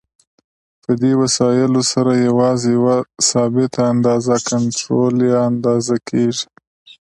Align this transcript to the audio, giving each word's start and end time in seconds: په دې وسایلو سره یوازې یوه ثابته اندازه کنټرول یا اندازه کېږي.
په 0.83 0.91
دې 1.01 1.13
وسایلو 1.21 1.81
سره 1.91 2.11
یوازې 2.27 2.67
یوه 2.77 2.95
ثابته 3.29 3.81
اندازه 3.93 4.35
کنټرول 4.49 5.15
یا 5.31 5.39
اندازه 5.51 5.95
کېږي. 6.09 6.45